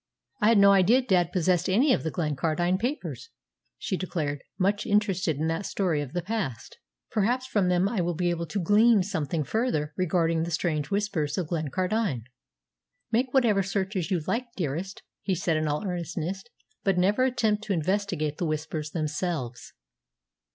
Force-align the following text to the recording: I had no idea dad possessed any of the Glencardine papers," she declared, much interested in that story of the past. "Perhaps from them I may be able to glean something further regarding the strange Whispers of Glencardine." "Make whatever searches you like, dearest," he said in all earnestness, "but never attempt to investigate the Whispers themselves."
I 0.39 0.47
had 0.47 0.57
no 0.57 0.71
idea 0.71 1.03
dad 1.03 1.31
possessed 1.31 1.69
any 1.69 1.93
of 1.93 2.01
the 2.01 2.09
Glencardine 2.09 2.79
papers," 2.79 3.29
she 3.77 3.95
declared, 3.97 4.41
much 4.57 4.87
interested 4.87 5.37
in 5.37 5.45
that 5.49 5.67
story 5.67 6.01
of 6.01 6.13
the 6.13 6.23
past. 6.23 6.79
"Perhaps 7.11 7.45
from 7.45 7.69
them 7.69 7.87
I 7.87 8.01
may 8.01 8.13
be 8.15 8.31
able 8.31 8.47
to 8.47 8.59
glean 8.63 9.03
something 9.03 9.43
further 9.43 9.93
regarding 9.95 10.41
the 10.41 10.49
strange 10.49 10.89
Whispers 10.89 11.37
of 11.37 11.49
Glencardine." 11.49 12.23
"Make 13.11 13.31
whatever 13.31 13.61
searches 13.61 14.09
you 14.09 14.21
like, 14.25 14.47
dearest," 14.55 15.03
he 15.21 15.35
said 15.35 15.55
in 15.55 15.67
all 15.67 15.85
earnestness, 15.85 16.45
"but 16.83 16.97
never 16.97 17.23
attempt 17.23 17.63
to 17.65 17.73
investigate 17.73 18.39
the 18.39 18.47
Whispers 18.47 18.89
themselves." 18.89 19.71